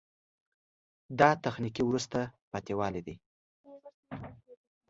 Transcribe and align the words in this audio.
دا 1.19 1.29
تخنیکي 1.43 1.83
وروسته 1.85 2.19
پاتې 2.51 2.73
والی 2.79 3.01
ده. 3.07 3.15